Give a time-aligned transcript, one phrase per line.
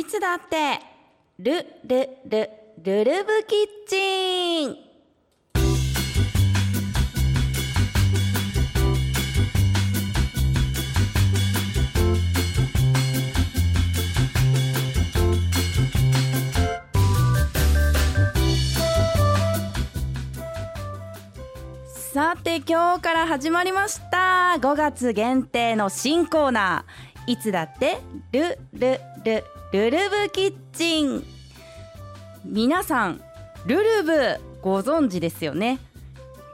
[0.00, 0.80] いつだって
[1.38, 1.52] ル
[1.84, 2.48] ルル
[2.82, 4.76] ルルブキッチン。
[22.14, 24.56] さて今日から始まりました。
[24.58, 27.32] 5月限定の新コーナー。
[27.32, 27.98] いつだって
[28.32, 29.59] ルルル。
[29.72, 31.24] ルルブキッチン。
[32.44, 33.20] 皆さん
[33.66, 35.78] ルルブご存知ですよね？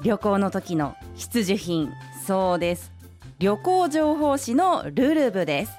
[0.02, 1.90] 旅行の時の必需品。
[2.26, 2.92] そうです。
[3.38, 5.72] 旅行情報誌のルルブです。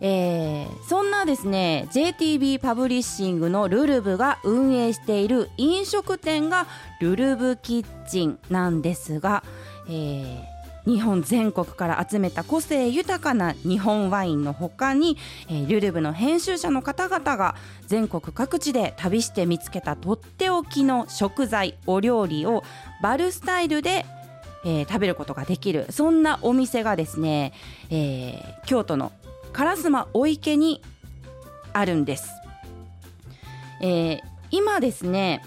[0.00, 6.68] えー、そんなですね JTB パブリッシングのルルブが運営している飲食店が
[7.00, 9.42] ルルブキッチンなんですが、
[9.88, 10.57] えー、
[10.88, 17.54] 日本全国から集めた個性豊かな日本ワインのほかに、えー、ルルブの編集者の方々が
[17.86, 22.64] 全国各地で旅して見つけたとっておきの食材お料理を
[23.02, 24.06] バルスタイルで
[24.64, 25.86] えー、食べることができる。
[25.90, 27.52] そんなお店がですね、
[27.90, 29.12] えー、京都の
[29.52, 30.82] 烏丸お池に
[31.72, 32.28] あるんです、
[33.80, 35.42] えー、今ですね、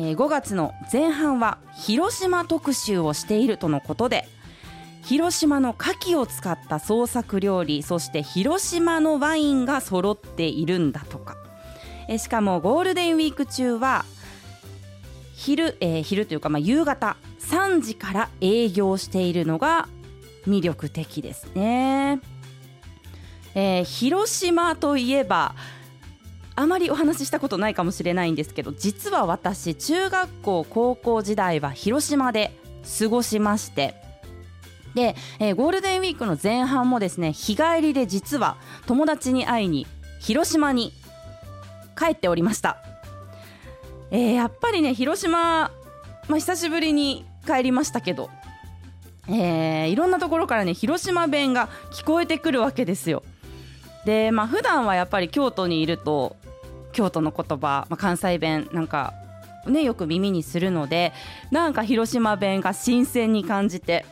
[0.00, 4.28] えー、5月の前半は広島特集をしているとのことで
[5.02, 11.36] 広島の牡蠣を使った創作料理そして広島のワインが揃っているんだとか、
[12.08, 14.04] えー、しかもゴールデンウィーク中は
[15.34, 19.88] 昼,、えー、昼というかまあ夕方3時から営業しているのが
[20.46, 22.20] 魅力的ですね。
[23.54, 25.54] えー、広島といえば
[26.58, 32.50] あまりお話ししたことないかもしれないんですけど実は私中学校高校時代は広島で
[32.98, 33.94] 過ごしまして
[34.96, 39.86] で、えー、ゴールデンウィークの前半もですね日帰りで実は友達に会いに
[40.18, 40.92] 広島に
[41.96, 42.78] 帰っておりました、
[44.10, 45.70] えー、やっぱりね広島、
[46.26, 48.30] まあ、久しぶりに帰りましたけど、
[49.28, 53.22] えー、いろんなところからね広島弁が聞こえてくるわけですよ。
[54.04, 56.34] でまあ普段はやっぱり京都にいると
[56.92, 59.14] 京都の言葉、まあ、関西弁なんか
[59.66, 61.12] ねよく耳にするので
[61.50, 64.04] なんか広島弁が新鮮に感じて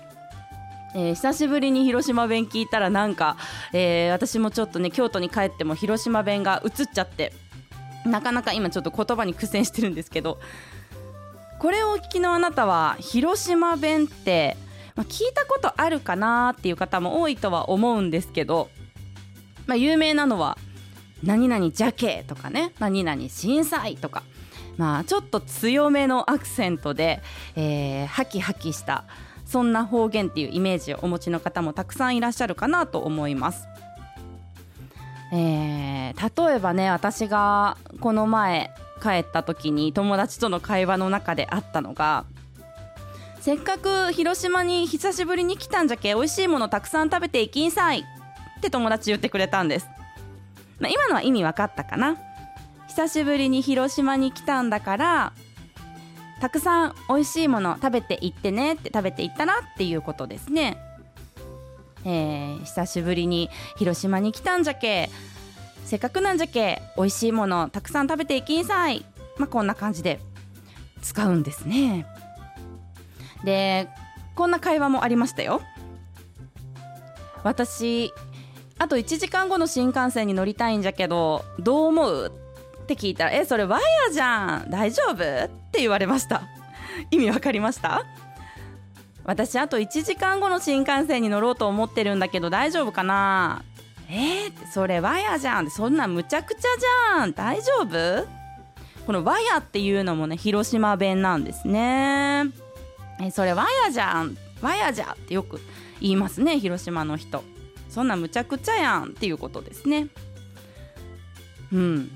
[0.95, 3.37] えー、久しぶりに広島弁聞いたらなんか、
[3.75, 7.35] えー、私もちょっとね京都に帰っても広島弁が映っちゃって
[8.07, 10.39] なかなか今ちょっと言葉に苦戦してるんですけど
[11.59, 14.57] これをお聞きのあなたは広島弁って、
[14.95, 18.71] まあ、聞いたことあるかなっていう方も多いとは思うんですけど
[19.67, 20.57] まあ、有名なのは
[21.25, 24.23] 何々ジャケとかね何々震災とか
[24.77, 27.23] まあちょっと強めのアクセントで、
[27.57, 29.05] えー、ハキハキした
[29.47, 33.69] そんな方言っていうイメージをお持ちの方もたくさんいらっしゃるかなと思います。
[35.33, 38.71] えー、例えばね私がこの前
[39.03, 42.27] 帰った時に友達との会話の中であったのが
[43.41, 49.89] せっかく広島に久しぶりに来たんじゃけ美味しいものたくさん食べていきんさいって友達言ってくれたんです、
[50.79, 52.17] まあ、今のは意味分かったかな。
[52.89, 55.33] 久しぶりに広島に来たんだから
[56.41, 60.79] たくさん美味しいもの食べていってねって食べていったらっていうことですね。
[62.05, 65.11] えー、久しぶりに広島に来たんじゃけ
[65.85, 69.05] せっかくなんじゃけ美味しいものたくさん食べていきんさい。
[69.39, 70.21] まあこんな感じで
[71.03, 72.07] 使うんですね。
[73.45, 73.89] で
[74.35, 75.61] こんな会話もありましたよ。
[77.45, 78.13] 私
[78.79, 82.33] あと1時間後の新幹線に乗りたいんじゃけどどう思う？
[82.83, 84.71] って聞いたら「えそれワイヤじゃん。
[84.71, 86.43] 大丈夫?」って言われました。
[87.11, 88.05] 意味わかりました？
[89.25, 93.63] 私あと1時間後の新幹線に乗ろうと思ってるんだけど大丈夫かな？
[94.09, 95.71] えー、それワイヤじゃん。
[95.71, 97.33] そんなむちゃくちゃじゃん。
[97.33, 98.27] 大丈夫？
[99.07, 102.45] このワヤっていうのもね広島弁なんですね。
[103.21, 104.37] えそれワヤじゃん。
[104.63, 105.61] ワヤじゃんってよく
[106.01, 107.43] 言いますね広島の人。
[107.97, 110.09] そんなむちゃくちゃやんっていうことですね。
[111.73, 112.11] うん。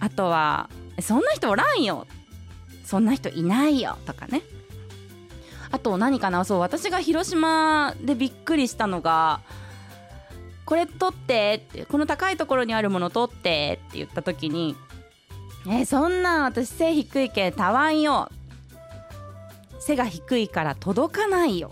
[0.00, 0.68] あとは
[1.00, 2.04] そんな人おらんよ。
[2.84, 4.42] そんな人いないよとかね。
[5.70, 6.44] あと何かな。
[6.44, 9.40] そう私が広島でびっくりしたのが
[10.64, 14.74] これ取ってってこの高いところにあるもの取ってって言った時に
[15.68, 18.28] えそんな私背低いけたわんよ。
[19.78, 21.70] 背が低いから届かないよ。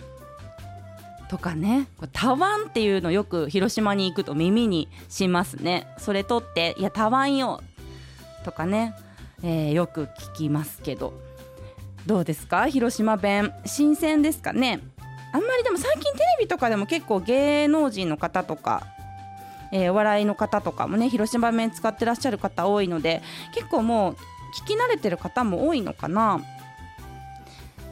[1.28, 1.88] とかね。
[2.12, 5.86] タワンっていうのよく広島に行くと耳にしますね。
[5.98, 7.60] それとっていやタワンよ。
[8.44, 8.94] とかね、
[9.42, 11.12] えー、よく聞きますけど。
[12.06, 12.68] どうですか？
[12.68, 13.52] 広島弁。
[13.66, 14.80] 新鮮ですかね？
[15.32, 18.86] あんまりでも最近テレビとかでも結構芸能人の方とか
[19.70, 23.20] えー、お笑いの方とかもね広島弁使ってらっしゃる方多いので
[23.54, 24.16] 結構もう
[24.64, 26.40] 聞き慣れてる方も多いのかな。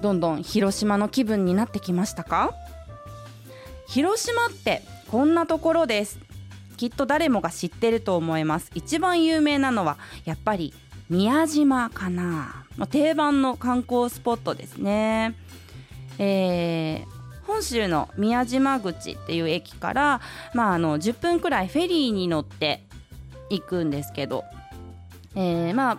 [0.00, 2.55] どんどん広島の気分になってきましたか？
[3.88, 6.19] 広島ってこんなところです。
[6.77, 8.71] きっと誰もが知ってると思います。
[8.75, 10.75] 一番有名なのはやっぱり
[11.09, 15.37] 宮島かな、まあ、定番の観光スポットですね、
[16.19, 20.21] えー、本州の宮島口っていう駅から、
[20.53, 22.83] まあ、あの10分くらいフェリーに乗って
[23.50, 24.44] 行くんですけど、
[25.37, 25.99] えー、まあ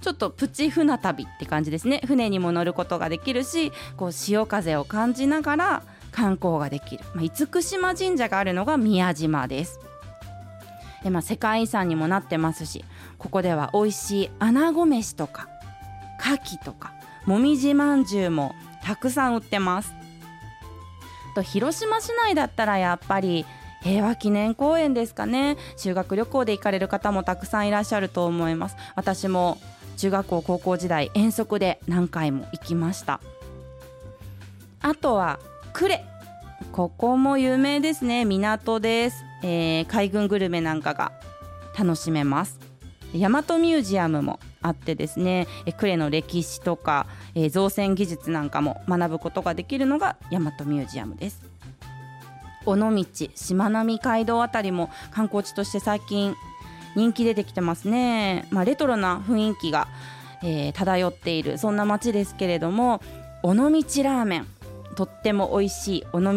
[0.00, 2.00] ちょっとプチ船旅って感じですね。
[2.06, 5.82] 船にも乗ることができるしこう潮風を感じながら
[6.16, 9.78] 観光ができる、まあ、厳島神社があるのが宮島です。
[11.04, 12.84] で、まあ、世界遺産にもなってますし
[13.18, 15.48] ここでは美味しい穴子飯とか
[16.18, 16.94] 牡蠣とか
[17.26, 19.92] もみじまんじゅうもたくさん売ってます。
[21.34, 23.44] と広島市内だったらやっぱり
[23.82, 25.58] 平和記念公園ですかね。
[25.76, 28.76] 修学旅行で行かれる方もたくさんいらっしゃると思います。
[28.94, 29.58] 私も
[29.98, 33.20] 中学校高校時代遠足で何回も行きました。
[34.80, 35.38] あとは
[35.78, 36.00] 呉
[36.72, 38.24] ここも有名ですね。
[38.24, 41.12] 港です、えー、海軍グルメなんかが
[41.78, 42.58] 楽しめます。
[43.14, 45.46] 大和ミュージアムもあってですね。
[45.78, 51.42] 呉の歴史とか、えー、造船技術なんかも学ぶことができるのが大和ミュージアムです。
[52.64, 56.34] 尾道しまなみ海道あたりも観光地として最近
[56.96, 59.88] 人気出てきてますね、まあ、レトロな雰囲気が、
[60.42, 63.02] えー、漂っているそんな街ですけれども
[63.42, 64.55] 尾道ラーメン。
[64.96, 66.32] とっても美味しい尾道ラ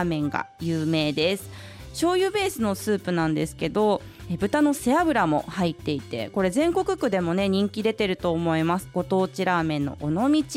[0.00, 1.50] ーメンが有名です。
[1.90, 4.02] 醤油ベースのスープなんですけど
[4.40, 8.88] 豚の背脂も入っていてこれ全国区でもね人気出てると思います。
[8.92, 10.14] ご当地ラーメンの尾道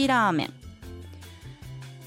[0.08, 0.54] ラーメン。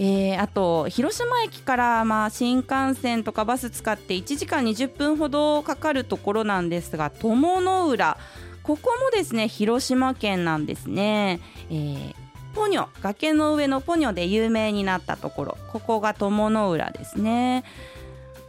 [0.03, 8.17] えー、あと広島駅からまあ新幹線とかバス使って1時間20分ほどかかるところなんですが友の浦。
[8.63, 12.15] ここもですね広島県なんですね、えー、
[12.55, 15.59] ポニョ崖の上のポニョで有名になったところ。
[15.73, 17.65] ここが友の浦ですね。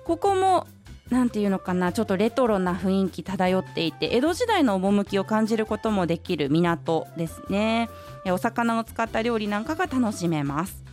[0.06, 0.68] ここも
[1.10, 7.90] なんていうのかなちょっとレトロな雰囲気漂っていて江戸時代の趣を感じることもできる港ですね。
[8.26, 10.84] お魚を使った料理なんかが楽しめます。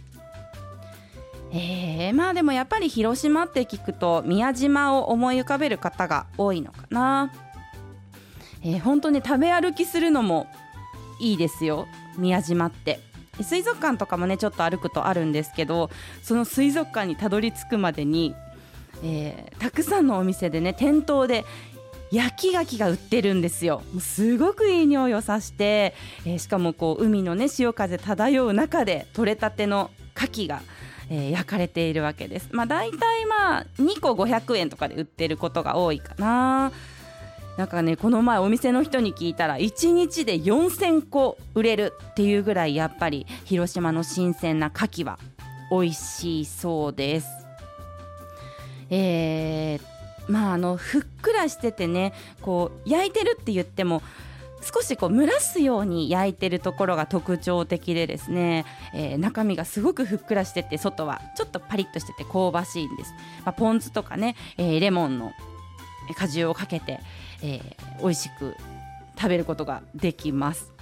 [1.50, 7.32] えー、まあでもやっぱり広島って聞くと宮島を思い浮かべる方が多いのかな、
[8.62, 10.46] えー、本当に食べ歩きするのも
[11.20, 11.86] いいですよ。
[12.18, 13.00] 宮島って。
[13.40, 15.90] 水族館とかもねちょっと歩くとあるんですけど
[16.24, 18.34] その水族館にたどり着くまでに
[19.02, 21.44] えー、たくさんのお店でね店頭で
[22.10, 23.82] 焼き牡蠣が売ってるんですよ。
[23.92, 25.94] もうすごくいい匂いをさして、
[26.24, 30.62] えー、しかもこう海のね潮風漂う中で取れたての牡蠣が、
[31.10, 32.48] えー、焼かれているわけです。
[32.50, 36.72] まあ大体まあ2個500円とかで売ってることが多いかな。
[37.58, 45.18] なんかねこの前お店の人に聞いたら1日で4000個売れるっていうぐらいやっぱり広島の新鮮な牡蠣は
[45.72, 47.26] 美味しいそうです。
[48.90, 54.02] えー、まああのふっくらしててねこう焼いてるって言っても
[54.62, 63.12] 少しこう蒸らすように焼いてるところが特徴的でですね、えー、中身がすごくふっくらしてて外はちょっとパリッとしてて香ばしいんです、
[63.44, 65.32] まあ、ポン酢とかね、えー、レモンの
[66.14, 67.00] 果汁をかけて、
[67.42, 68.56] えー、美味しく
[69.16, 70.72] 食べることができます。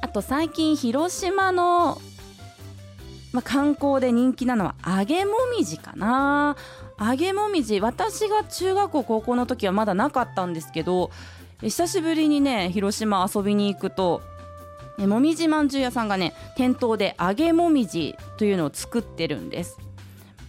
[0.00, 2.00] あと最近広島の
[3.30, 6.56] まあ、観光で人気なのは揚げもみじかな。
[6.98, 11.10] 揚げもみじ私が中学校高校の時はまだなかったんですけど
[11.60, 14.22] 久しぶりにね広島遊びに行くと
[14.96, 19.76] もみじまんじゅう屋さんがね店頭で揚げもみじというのを作ってるんです。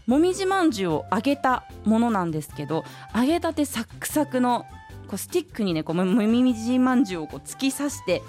[0.08, 4.66] もみじまんじゅうを揚げたものなんですけど揚げたてサックサクの
[5.10, 8.22] こうスティックにねこうもみじまんじゅうをこう突き刺して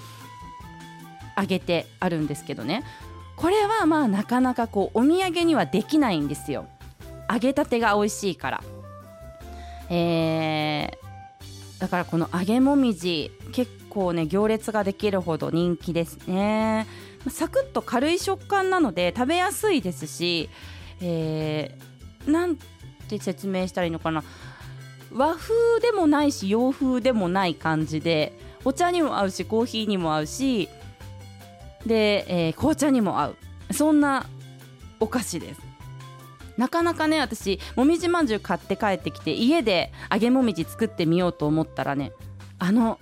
[1.36, 2.82] 揚げてあるんですけどね。
[3.36, 6.66] これはまあなかなかこうお土産にはできないんですよ。
[7.30, 8.62] 揚げたてが美味しいから。
[9.90, 16.86] えー、だからこの揚げもみじ結構ね行列ができるほど人気ですね。
[17.28, 20.48] サクッと軽い食感なので食べやすいですし、
[21.00, 24.22] えー、なんて説明したらいいのかな。
[25.12, 28.32] 和風でもないし洋風でもない感じで
[28.64, 30.68] お茶にも合うしコーヒーにも合うし
[31.84, 33.36] で、えー、紅茶にも合う。
[33.72, 34.26] そんな
[34.98, 35.60] お菓子です。
[36.56, 42.12] なかなかね私もみじまんじゅう買って帰ってきて家で揚げもみじ作ってみようと思ったらね
[42.58, 42.98] あの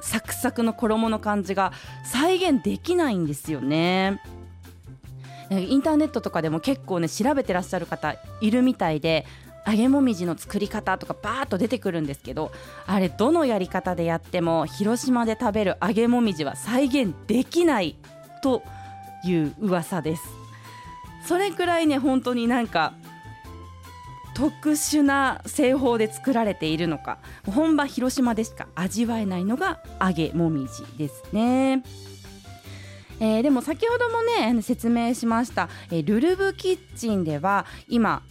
[0.00, 1.72] サクサクの衣の感じが
[2.04, 4.22] 再現できないんですよね。
[5.50, 9.26] インターネットとかでも結構ね調べてらっしゃる方いるみたいで
[9.66, 12.52] 揚げもみじの作り方とかバーッと出てくるんですけど
[12.86, 17.96] あれどのやり方でやっても広島で食べる揚げもみじは再現できない
[18.42, 18.62] と
[19.24, 20.22] いう噂です
[21.26, 22.92] それくらいね本当になんか
[24.34, 31.84] 特殊な製法で作られているのか本場広島でしか味わえないのが揚げもみじですね。
[33.20, 38.22] えー、でも先ほどもね説明しました、えー、ルルブキッチンでは今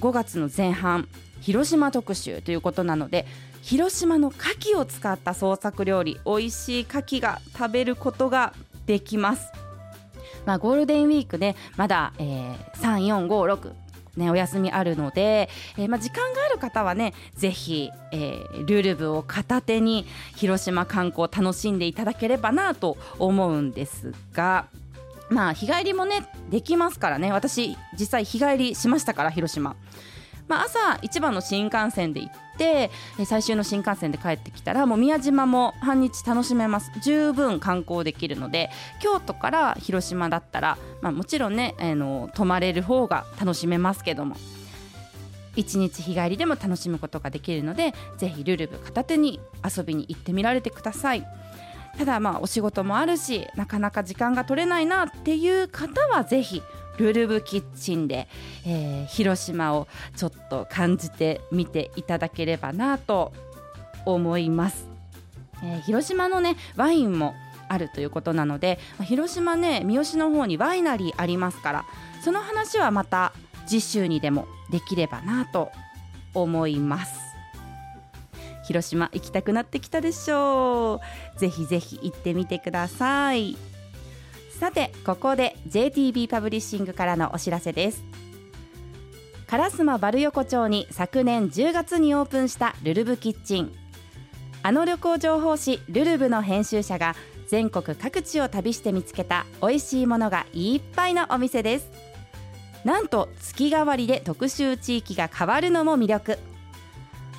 [0.00, 1.08] 5月の前半
[1.40, 3.26] 広島特集ということなので
[3.62, 8.54] 広島の牡蠣を使った創作料理美味しい牡蠣が食べることが
[8.86, 9.52] できます。
[10.46, 13.74] まあ、ゴールデンウィークで、ね、まだ、えー、3456
[14.16, 24.66] ね、お休みあるので、えー、まあ、時間がある方はねぜひ、えー、ルルブを片手に広島観光を楽しんでいただければなと思うんですが。
[25.30, 27.32] まあ日帰りもねできますからね。
[27.32, 29.76] 私実際日帰りしましたから広島。
[30.48, 32.90] まあ、朝一番の新幹線で行って
[33.26, 36.90] 最終の新幹線で帰ってきたらもう宮島も半日楽しめます。
[37.02, 38.70] 十分観光できるので
[39.02, 44.36] 京都から広島だったら、まあ、もちろんね、あの泊まれる方が楽しめますけども。
[45.56, 51.26] 一日日帰りでも楽しむことができるのでぜひルルブ片手に遊びに行ってみられてください。
[51.96, 56.62] ただまあお仕事もあるしなかなか時間が取れないなっていう方はぜひ
[56.98, 58.28] ルルブキッチンで、
[58.66, 63.32] えー、広島をちょっと感じてみていただければなと
[64.04, 64.88] 思います、
[65.62, 67.34] えー、広島のねワインも
[67.68, 71.84] あるということなので広島ね三好の方にワイナリーありますから
[72.22, 73.32] その話はまた
[73.66, 75.70] 次週にでもできればなと
[76.34, 77.17] 思います。
[78.68, 81.00] 広島行きたくなってきたでしょ
[81.36, 81.40] う。
[81.40, 83.56] ぜひぜひ行ってみてください。
[84.60, 88.04] さてここで JTB パブリッシングからのお知らせです。
[89.46, 93.72] 烏丸バル横丁に昨年10月にオープンしたルルブキッチン。
[94.62, 101.88] あの旅行情報誌ルルブの編集者が全国各地を旅して見つけた美味しいものがいっぱいのお店です。
[102.84, 106.38] なんと月替わりで特集地域が変わるのも魅力。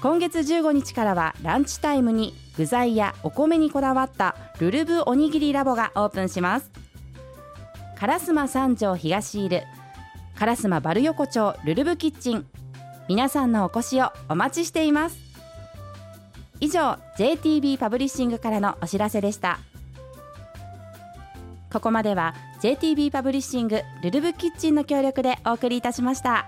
[0.02, 6.72] 今月15日からはランチタイムに具材やお米にこだわったルルブおにぎりラボがオープンします。
[7.98, 9.62] 烏丸三条東入
[10.38, 12.46] 烏丸バル横丁ルルブキッチン。
[13.10, 15.18] 皆さんのお越しをお待ちしています。
[16.62, 19.60] 以上 JTB パブリッシングからのお知らせでした。
[21.74, 26.46] ここまでは JTB パブリッシングルルブキッチンの協力でお送りいたしました。